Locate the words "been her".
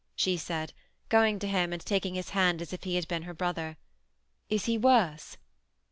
3.07-3.35